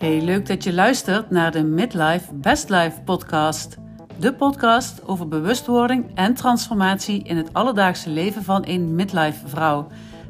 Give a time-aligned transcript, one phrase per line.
[0.00, 3.76] Hey, leuk dat je luistert naar de Midlife Best Life podcast.
[4.18, 9.86] De podcast over bewustwording en transformatie in het alledaagse leven van een midlife vrouw.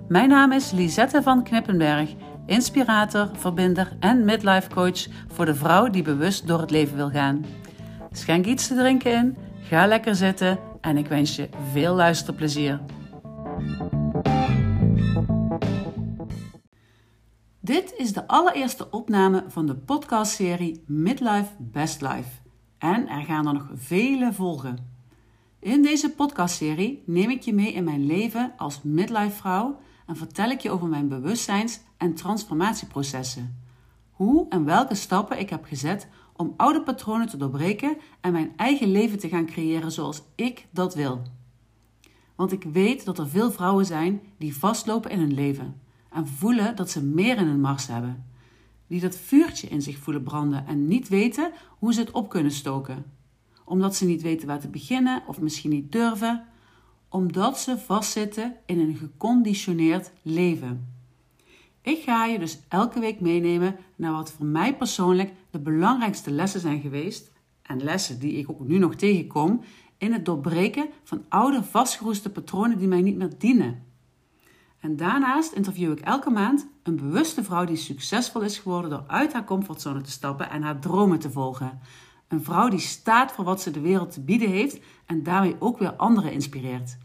[0.09, 2.11] Mijn naam is Lisette van Knippenberg,
[2.46, 7.45] inspirator, verbinder en midlife coach voor de vrouw die bewust door het leven wil gaan.
[8.12, 12.80] Schenk iets te drinken in, ga lekker zitten en ik wens je veel luisterplezier.
[17.70, 22.29] Dit is de allereerste opname van de podcastserie Midlife Best Life.
[22.79, 24.79] En er gaan er nog vele volgen.
[25.58, 30.50] In deze podcastserie neem ik je mee in mijn leven als midlife vrouw en vertel
[30.50, 33.62] ik je over mijn bewustzijns- en transformatieprocessen.
[34.10, 38.91] Hoe en welke stappen ik heb gezet om oude patronen te doorbreken en mijn eigen
[38.91, 41.22] leven te gaan creëren zoals ik dat wil.
[42.36, 46.77] Want ik weet dat er veel vrouwen zijn die vastlopen in hun leven en voelen
[46.77, 48.25] dat ze meer in hun mars hebben.
[48.87, 52.52] Die dat vuurtje in zich voelen branden en niet weten hoe ze het op kunnen
[52.52, 53.05] stoken.
[53.64, 56.44] Omdat ze niet weten waar te beginnen of misschien niet durven.
[57.08, 60.94] Omdat ze vastzitten in een geconditioneerd leven.
[61.83, 66.61] Ik ga je dus elke week meenemen naar wat voor mij persoonlijk de belangrijkste lessen
[66.61, 67.30] zijn geweest.
[67.62, 69.61] En lessen die ik ook nu nog tegenkom
[69.98, 73.84] in het doorbreken van oude vastgeroeste patronen die mij niet meer dienen.
[74.81, 79.33] En daarnaast interview ik elke maand een bewuste vrouw die succesvol is geworden door uit
[79.33, 81.81] haar comfortzone te stappen en haar dromen te volgen.
[82.28, 85.78] Een vrouw die staat voor wat ze de wereld te bieden heeft en daarmee ook
[85.78, 86.98] weer anderen inspireert.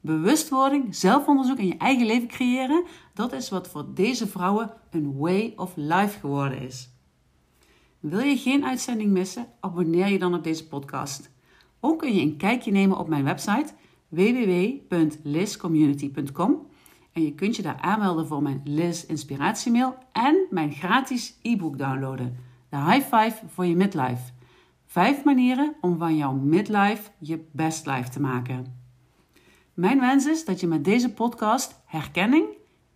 [0.00, 5.52] Bewustwording, zelfonderzoek en je eigen leven creëren, dat is wat voor deze vrouwen een way
[5.56, 6.90] of life geworden is.
[8.00, 9.46] Wil je geen uitzending missen?
[9.60, 11.30] Abonneer je dan op deze podcast.
[11.80, 13.72] Ook kun je een kijkje nemen op mijn website
[14.08, 16.66] www.liscommunity.com
[17.16, 22.36] en je kunt je daar aanmelden voor mijn Liz inspiratiemail en mijn gratis e-book downloaden.
[22.68, 24.32] De High Five voor je midlife.
[24.86, 28.80] Vijf manieren om van jouw midlife je best life te maken.
[29.74, 32.46] Mijn wens is dat je met deze podcast herkenning,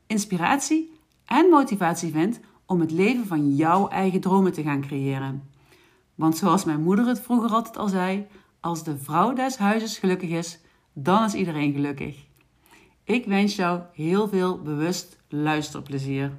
[0.07, 0.93] inspiratie
[1.25, 5.51] en motivatie vindt om het leven van jouw eigen dromen te gaan creëren.
[6.15, 8.27] Want zoals mijn moeder het vroeger altijd al zei:
[8.61, 10.61] als de vrouw des huizes gelukkig is,
[10.93, 12.29] dan is iedereen gelukkig.
[13.11, 16.33] Ik wens jou heel veel bewust luisterplezier.